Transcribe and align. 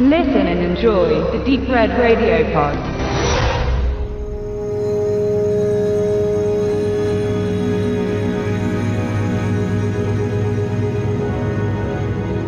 Listen 0.00 0.46
and 0.46 0.60
enjoy 0.62 1.08
the 1.32 1.38
Deep 1.44 1.68
Red 1.68 1.90
Radio 1.98 2.44
Pod. 2.52 2.78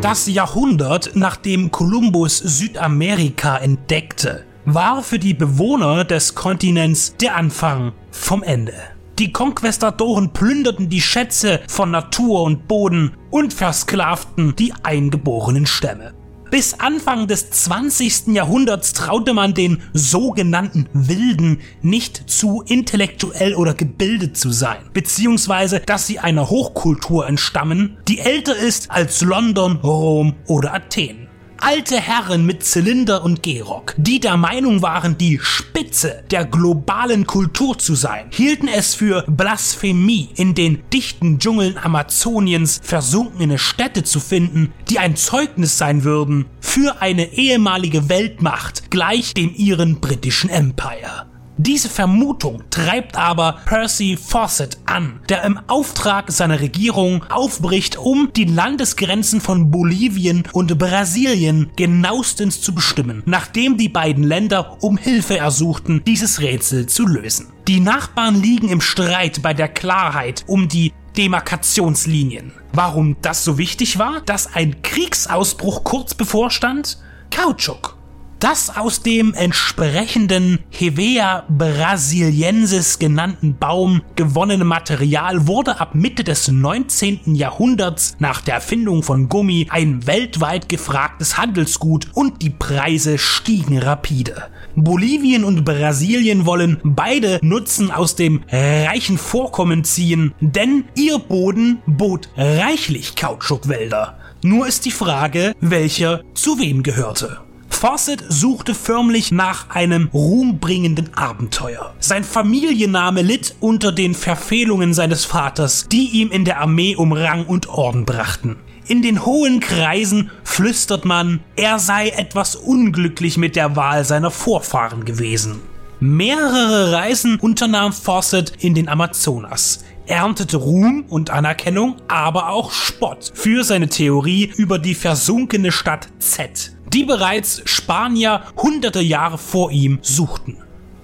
Das 0.00 0.28
Jahrhundert, 0.28 1.10
nachdem 1.14 1.72
Kolumbus 1.72 2.38
Südamerika 2.38 3.56
entdeckte, 3.56 4.44
war 4.64 5.02
für 5.02 5.18
die 5.18 5.34
Bewohner 5.34 6.04
des 6.04 6.36
Kontinents 6.36 7.16
der 7.16 7.34
Anfang 7.34 7.94
vom 8.12 8.44
Ende. 8.44 8.74
Die 9.18 9.32
Konquestadoren 9.32 10.32
plünderten 10.32 10.88
die 10.88 11.00
Schätze 11.00 11.58
von 11.66 11.90
Natur 11.90 12.44
und 12.44 12.68
Boden 12.68 13.16
und 13.32 13.52
versklavten 13.52 14.54
die 14.54 14.72
eingeborenen 14.84 15.66
Stämme. 15.66 16.19
Bis 16.50 16.74
Anfang 16.74 17.28
des 17.28 17.48
20. 17.50 18.34
Jahrhunderts 18.34 18.92
traute 18.92 19.34
man 19.34 19.54
den 19.54 19.82
sogenannten 19.92 20.88
Wilden 20.92 21.60
nicht 21.80 22.28
zu, 22.28 22.64
intellektuell 22.66 23.54
oder 23.54 23.72
gebildet 23.72 24.36
zu 24.36 24.50
sein, 24.50 24.78
beziehungsweise 24.92 25.78
dass 25.78 26.08
sie 26.08 26.18
einer 26.18 26.50
Hochkultur 26.50 27.28
entstammen, 27.28 27.98
die 28.08 28.18
älter 28.18 28.56
ist 28.56 28.90
als 28.90 29.20
London, 29.20 29.76
Rom 29.76 30.34
oder 30.48 30.74
Athen 30.74 31.19
alte 31.60 32.00
Herren 32.00 32.46
mit 32.46 32.64
Zylinder 32.64 33.22
und 33.22 33.42
Gehrock, 33.42 33.94
die 33.96 34.20
der 34.20 34.36
Meinung 34.36 34.82
waren, 34.82 35.16
die 35.18 35.38
Spitze 35.40 36.24
der 36.30 36.44
globalen 36.44 37.26
Kultur 37.26 37.78
zu 37.78 37.94
sein, 37.94 38.26
hielten 38.30 38.68
es 38.68 38.94
für 38.94 39.24
Blasphemie, 39.26 40.30
in 40.36 40.54
den 40.54 40.82
dichten 40.92 41.38
Dschungeln 41.38 41.78
Amazoniens 41.78 42.80
versunkene 42.82 43.58
Städte 43.58 44.02
zu 44.04 44.20
finden, 44.20 44.72
die 44.88 44.98
ein 44.98 45.16
Zeugnis 45.16 45.78
sein 45.78 46.04
würden 46.04 46.46
für 46.60 47.00
eine 47.00 47.32
ehemalige 47.34 48.08
Weltmacht 48.08 48.90
gleich 48.90 49.34
dem 49.34 49.54
ihren 49.54 50.00
britischen 50.00 50.50
Empire. 50.50 51.29
Diese 51.62 51.90
Vermutung 51.90 52.62
treibt 52.70 53.16
aber 53.16 53.58
Percy 53.66 54.16
Fawcett 54.16 54.78
an, 54.86 55.20
der 55.28 55.44
im 55.44 55.60
Auftrag 55.66 56.32
seiner 56.32 56.58
Regierung 56.58 57.22
aufbricht, 57.24 57.98
um 57.98 58.30
die 58.34 58.46
Landesgrenzen 58.46 59.42
von 59.42 59.70
Bolivien 59.70 60.44
und 60.54 60.78
Brasilien 60.78 61.70
genauestens 61.76 62.62
zu 62.62 62.74
bestimmen, 62.74 63.22
nachdem 63.26 63.76
die 63.76 63.90
beiden 63.90 64.24
Länder 64.24 64.78
um 64.82 64.96
Hilfe 64.96 65.36
ersuchten, 65.36 66.02
dieses 66.06 66.40
Rätsel 66.40 66.86
zu 66.86 67.06
lösen. 67.06 67.48
Die 67.68 67.80
Nachbarn 67.80 68.40
liegen 68.40 68.70
im 68.70 68.80
Streit 68.80 69.42
bei 69.42 69.52
der 69.52 69.68
Klarheit 69.68 70.44
um 70.46 70.66
die 70.66 70.94
Demarkationslinien. 71.18 72.52
Warum 72.72 73.16
das 73.20 73.44
so 73.44 73.58
wichtig 73.58 73.98
war, 73.98 74.22
dass 74.22 74.54
ein 74.54 74.80
Kriegsausbruch 74.80 75.84
kurz 75.84 76.14
bevorstand? 76.14 76.96
Kautschuk. 77.30 77.99
Das 78.40 78.74
aus 78.74 79.02
dem 79.02 79.34
entsprechenden 79.34 80.60
Hevea 80.70 81.44
brasiliensis 81.50 82.98
genannten 82.98 83.58
Baum 83.58 84.00
gewonnene 84.16 84.64
Material 84.64 85.46
wurde 85.46 85.78
ab 85.78 85.94
Mitte 85.94 86.24
des 86.24 86.48
19. 86.48 87.34
Jahrhunderts 87.34 88.16
nach 88.18 88.40
der 88.40 88.54
Erfindung 88.54 89.02
von 89.02 89.28
Gummi 89.28 89.66
ein 89.68 90.06
weltweit 90.06 90.70
gefragtes 90.70 91.36
Handelsgut 91.36 92.06
und 92.14 92.40
die 92.40 92.48
Preise 92.48 93.18
stiegen 93.18 93.76
rapide. 93.76 94.44
Bolivien 94.74 95.44
und 95.44 95.66
Brasilien 95.66 96.46
wollen 96.46 96.80
beide 96.82 97.40
Nutzen 97.42 97.90
aus 97.90 98.16
dem 98.16 98.42
reichen 98.50 99.18
Vorkommen 99.18 99.84
ziehen, 99.84 100.32
denn 100.40 100.84
ihr 100.94 101.18
Boden 101.18 101.82
bot 101.86 102.30
reichlich 102.38 103.16
Kautschukwälder. 103.16 104.18
Nur 104.42 104.66
ist 104.66 104.86
die 104.86 104.92
Frage, 104.92 105.54
welcher 105.60 106.22
zu 106.32 106.58
wem 106.58 106.82
gehörte. 106.82 107.49
Fawcett 107.80 108.22
suchte 108.28 108.74
förmlich 108.74 109.32
nach 109.32 109.70
einem 109.70 110.10
ruhmbringenden 110.12 111.14
Abenteuer. 111.14 111.94
Sein 111.98 112.24
Familienname 112.24 113.22
litt 113.22 113.54
unter 113.58 113.90
den 113.90 114.14
Verfehlungen 114.14 114.92
seines 114.92 115.24
Vaters, 115.24 115.88
die 115.88 116.10
ihm 116.10 116.30
in 116.30 116.44
der 116.44 116.60
Armee 116.60 116.94
um 116.94 117.14
Rang 117.14 117.46
und 117.46 117.70
Orden 117.70 118.04
brachten. 118.04 118.56
In 118.86 119.00
den 119.00 119.24
hohen 119.24 119.60
Kreisen 119.60 120.30
flüstert 120.44 121.06
man, 121.06 121.40
er 121.56 121.78
sei 121.78 122.10
etwas 122.10 122.54
unglücklich 122.54 123.38
mit 123.38 123.56
der 123.56 123.76
Wahl 123.76 124.04
seiner 124.04 124.30
Vorfahren 124.30 125.06
gewesen. 125.06 125.62
Mehrere 126.00 126.92
Reisen 126.92 127.40
unternahm 127.40 127.94
Fawcett 127.94 128.52
in 128.58 128.74
den 128.74 128.90
Amazonas 128.90 129.82
erntete 130.10 130.56
Ruhm 130.56 131.04
und 131.08 131.30
Anerkennung, 131.30 131.96
aber 132.08 132.50
auch 132.50 132.72
Spott 132.72 133.32
für 133.32 133.64
seine 133.64 133.88
Theorie 133.88 134.52
über 134.56 134.78
die 134.78 134.94
versunkene 134.94 135.70
Stadt 135.72 136.08
Z, 136.18 136.72
die 136.92 137.04
bereits 137.04 137.62
Spanier 137.64 138.42
hunderte 138.56 139.00
Jahre 139.00 139.38
vor 139.38 139.70
ihm 139.70 139.98
suchten. 140.02 140.58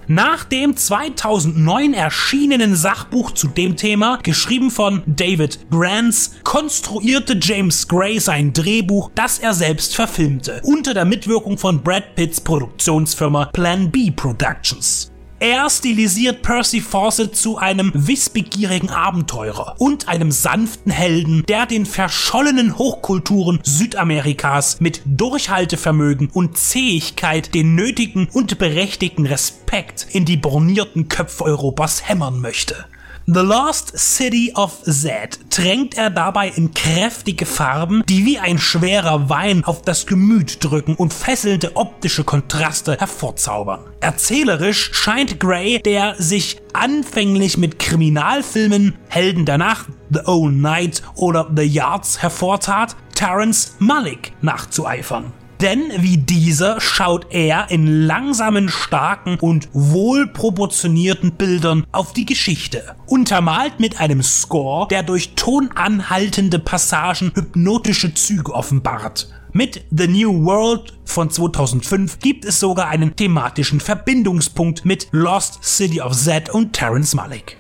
Nach 0.09 0.45
dem 0.45 0.77
2009 0.77 1.93
erschienenen 1.93 2.77
Sachbuch 2.77 3.33
zu 3.33 3.49
dem 3.49 3.77
Thema, 3.77 4.21
geschrieben 4.23 4.71
von 4.71 5.03
David 5.07 5.67
Grants, 5.69 6.37
konstruierte 6.45 7.37
James 7.43 7.89
Gray 7.89 8.21
sein 8.21 8.53
Drehbuch, 8.53 9.11
das 9.17 9.41
er 9.41 9.53
selbst 9.53 9.97
verfilmte, 9.97 10.61
unter 10.63 10.95
der 10.95 11.07
Mitwirkung 11.07 11.59
von 11.59 11.83
Brad 11.83 12.15
Pitts 12.15 12.41
Produktionsfirma 12.41 13.47
Plan 13.47 13.91
B 13.91 14.13
Productions. 14.13 15.11
Er 15.39 15.69
stilisiert 15.69 16.41
Percy 16.41 16.81
Fawcett 16.81 17.37
zu 17.37 17.59
einem 17.59 17.93
wissbegierigen 17.95 18.89
Abenteurer 18.89 19.75
und 19.77 20.09
einem 20.09 20.33
sanften 20.33 20.91
Helden, 20.91 21.45
der 21.47 21.67
den 21.67 21.85
verschollenen 21.85 22.79
Hochkulturen 22.79 23.61
Südamerikas 23.63 24.81
mit 24.81 25.03
Durchhaltevermögen 25.05 26.31
und 26.33 26.57
Zähigkeit 26.57 27.55
den 27.55 27.75
nötigen 27.75 28.31
und 28.33 28.57
berechtigten 28.57 29.27
Respekt 29.27 30.07
in 30.11 30.25
die 30.25 30.39
bornierten 30.39 31.09
Köpfe 31.09 31.45
Europas 31.45 32.09
hämmern 32.09 32.41
möchte. 32.41 32.87
The 33.29 33.41
Lost 33.41 33.99
City 33.99 34.53
of 34.55 34.85
Z 34.85 35.51
tränkt 35.51 35.99
er 35.99 36.11
dabei 36.11 36.49
in 36.49 36.73
kräftige 36.73 37.45
Farben, 37.45 38.05
die 38.09 38.25
wie 38.25 38.39
ein 38.39 38.57
schwerer 38.57 39.29
Wein 39.29 39.65
auf 39.65 39.83
das 39.83 40.07
Gemüt 40.07 40.63
drücken 40.63 40.95
und 40.95 41.13
fesselnde 41.13 41.75
optische 41.75 42.23
Kontraste 42.23 42.97
hervorzaubern. 42.97 43.81
Erzählerisch 43.99 44.91
scheint 44.93 45.26
Gray, 45.35 45.81
der 45.81 46.15
sich 46.19 46.61
anfänglich 46.73 47.59
mit 47.59 47.79
Kriminalfilmen 47.79 48.95
Helden 49.09 49.45
danach, 49.45 49.87
The 50.11 50.21
Old 50.27 50.55
Night 50.55 51.03
oder 51.15 51.51
The 51.55 51.65
Yards 51.65 52.23
hervortat, 52.23 52.97
Terence 53.15 53.77
Malick 53.79 54.33
nachzueifern. 54.43 55.33
Denn 55.61 55.91
wie 55.99 56.19
dieser 56.19 56.81
schaut 56.81 57.29
er 57.31 57.71
in 57.71 58.03
langsamen, 58.03 58.69
starken 58.69 59.39
und 59.41 59.69
wohlproportionierten 59.73 61.33
Bildern 61.33 61.87
auf 61.93 62.13
die 62.13 62.27
Geschichte. 62.27 62.95
Untermalt 63.07 63.81
mit 63.81 64.01
einem 64.01 64.23
Score, 64.23 64.87
der 64.89 65.03
durch 65.03 65.35
tonanhaltende 65.35 66.59
Passagen 66.59 67.33
hypnotische 67.35 68.13
Züge 68.13 68.53
offenbart. 68.53 69.29
Mit 69.53 69.85
The 69.91 70.07
New 70.07 70.45
World 70.45 70.93
von 71.07 71.31
2005 71.31 72.19
gibt 72.19 72.45
es 72.45 72.61
sogar 72.61 72.89
einen 72.89 73.17
thematischen 73.17 73.81
Verbindungspunkt 73.81 74.85
mit 74.85 75.09
Lost 75.13 75.65
City 75.65 76.03
of 76.03 76.13
Z 76.13 76.51
und 76.51 76.75
Terence 76.75 77.15
Malick. 77.15 77.57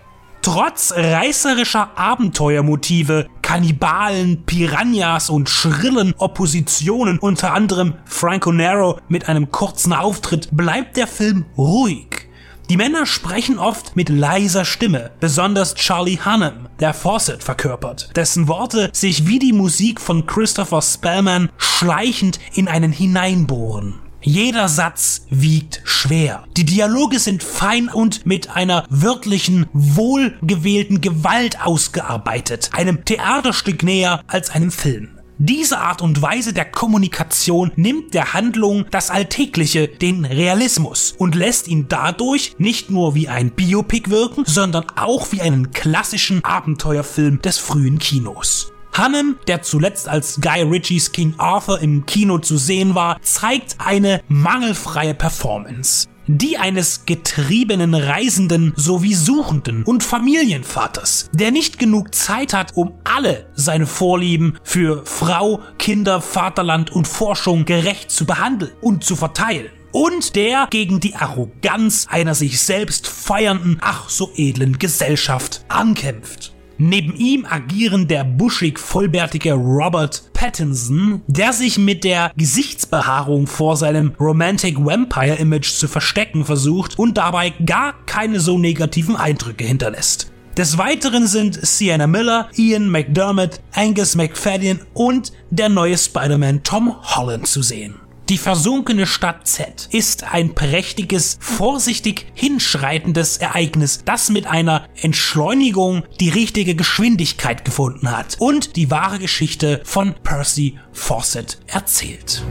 Trotz 0.46 0.92
reißerischer 0.94 1.98
Abenteuermotive, 1.98 3.26
Kannibalen, 3.42 4.44
Piranhas 4.46 5.28
und 5.28 5.48
schrillen 5.50 6.14
Oppositionen, 6.18 7.18
unter 7.18 7.52
anderem 7.52 7.94
Franco 8.04 8.52
Nero 8.52 9.00
mit 9.08 9.28
einem 9.28 9.50
kurzen 9.50 9.92
Auftritt, 9.92 10.50
bleibt 10.52 10.96
der 10.96 11.08
Film 11.08 11.46
ruhig. 11.58 12.28
Die 12.70 12.76
Männer 12.76 13.06
sprechen 13.06 13.58
oft 13.58 13.96
mit 13.96 14.08
leiser 14.08 14.64
Stimme, 14.64 15.10
besonders 15.18 15.74
Charlie 15.74 16.20
Hunnam, 16.24 16.68
der 16.78 16.94
Fawcett 16.94 17.42
verkörpert, 17.42 18.16
dessen 18.16 18.46
Worte 18.46 18.90
sich 18.92 19.26
wie 19.26 19.40
die 19.40 19.52
Musik 19.52 20.00
von 20.00 20.26
Christopher 20.26 20.80
Spellman 20.80 21.48
schleichend 21.58 22.38
in 22.54 22.68
einen 22.68 22.92
hineinbohren. 22.92 24.05
Jeder 24.26 24.66
Satz 24.66 25.24
wiegt 25.30 25.82
schwer. 25.84 26.48
Die 26.56 26.64
Dialoge 26.64 27.20
sind 27.20 27.44
fein 27.44 27.88
und 27.88 28.26
mit 28.26 28.56
einer 28.56 28.84
wörtlichen, 28.90 29.66
wohlgewählten 29.72 31.00
Gewalt 31.00 31.64
ausgearbeitet, 31.64 32.70
einem 32.72 33.04
Theaterstück 33.04 33.84
näher 33.84 34.24
als 34.26 34.50
einem 34.50 34.72
Film. 34.72 35.10
Diese 35.38 35.78
Art 35.78 36.02
und 36.02 36.22
Weise 36.22 36.52
der 36.52 36.64
Kommunikation 36.64 37.70
nimmt 37.76 38.14
der 38.14 38.32
Handlung 38.32 38.86
das 38.90 39.10
Alltägliche, 39.10 39.86
den 39.86 40.24
Realismus 40.24 41.14
und 41.16 41.36
lässt 41.36 41.68
ihn 41.68 41.86
dadurch 41.88 42.56
nicht 42.58 42.90
nur 42.90 43.14
wie 43.14 43.28
ein 43.28 43.52
Biopic 43.52 44.10
wirken, 44.10 44.42
sondern 44.44 44.86
auch 44.96 45.30
wie 45.30 45.40
einen 45.40 45.70
klassischen 45.70 46.44
Abenteuerfilm 46.44 47.42
des 47.42 47.58
frühen 47.58 48.00
Kinos. 48.00 48.72
Hannem, 48.96 49.36
der 49.46 49.60
zuletzt 49.60 50.08
als 50.08 50.40
Guy 50.40 50.62
Ritchies 50.62 51.12
King 51.12 51.34
Arthur 51.36 51.80
im 51.80 52.06
Kino 52.06 52.38
zu 52.38 52.56
sehen 52.56 52.94
war, 52.94 53.20
zeigt 53.20 53.76
eine 53.78 54.22
mangelfreie 54.28 55.12
Performance. 55.12 56.08
Die 56.28 56.56
eines 56.56 57.04
getriebenen 57.04 57.94
Reisenden 57.94 58.72
sowie 58.74 59.14
Suchenden 59.14 59.84
und 59.84 60.02
Familienvaters, 60.02 61.28
der 61.32 61.50
nicht 61.50 61.78
genug 61.78 62.14
Zeit 62.14 62.54
hat, 62.54 62.72
um 62.74 62.94
alle 63.04 63.46
seine 63.54 63.86
Vorlieben 63.86 64.58
für 64.64 65.04
Frau, 65.04 65.60
Kinder, 65.78 66.22
Vaterland 66.22 66.90
und 66.90 67.06
Forschung 67.06 67.66
gerecht 67.66 68.10
zu 68.10 68.24
behandeln 68.24 68.72
und 68.80 69.04
zu 69.04 69.14
verteilen 69.14 69.68
und 69.92 70.36
der 70.36 70.68
gegen 70.70 71.00
die 71.00 71.14
Arroganz 71.14 72.06
einer 72.10 72.34
sich 72.34 72.60
selbst 72.60 73.06
feiernden, 73.06 73.78
ach 73.82 74.08
so 74.08 74.32
edlen 74.36 74.78
Gesellschaft 74.78 75.64
ankämpft. 75.68 76.55
Neben 76.78 77.14
ihm 77.16 77.46
agieren 77.48 78.06
der 78.06 78.24
buschig 78.24 78.78
vollbärtige 78.78 79.54
Robert 79.54 80.30
Pattinson, 80.34 81.22
der 81.26 81.52
sich 81.52 81.78
mit 81.78 82.04
der 82.04 82.32
Gesichtsbehaarung 82.36 83.46
vor 83.46 83.76
seinem 83.76 84.12
Romantic 84.20 84.76
Vampire 84.84 85.36
Image 85.36 85.70
zu 85.72 85.88
verstecken 85.88 86.44
versucht 86.44 86.98
und 86.98 87.16
dabei 87.16 87.54
gar 87.64 87.94
keine 88.04 88.40
so 88.40 88.58
negativen 88.58 89.16
Eindrücke 89.16 89.64
hinterlässt. 89.64 90.30
Des 90.56 90.78
Weiteren 90.78 91.26
sind 91.26 91.58
Sienna 91.66 92.06
Miller, 92.06 92.48
Ian 92.56 92.90
McDermott, 92.90 93.60
Angus 93.74 94.14
McFadden 94.14 94.80
und 94.94 95.32
der 95.50 95.68
neue 95.68 95.98
Spider-Man 95.98 96.62
Tom 96.62 96.94
Holland 97.02 97.46
zu 97.46 97.62
sehen. 97.62 97.94
Die 98.28 98.38
versunkene 98.38 99.06
Stadt 99.06 99.46
Z 99.46 99.88
ist 99.92 100.24
ein 100.24 100.56
prächtiges, 100.56 101.38
vorsichtig 101.40 102.26
hinschreitendes 102.34 103.36
Ereignis, 103.36 104.00
das 104.04 104.30
mit 104.30 104.48
einer 104.48 104.88
Entschleunigung 105.00 106.02
die 106.18 106.30
richtige 106.30 106.74
Geschwindigkeit 106.74 107.64
gefunden 107.64 108.10
hat 108.10 108.34
und 108.40 108.74
die 108.74 108.90
wahre 108.90 109.20
Geschichte 109.20 109.80
von 109.84 110.14
Percy 110.24 110.76
Fawcett 110.92 111.58
erzählt. 111.68 112.42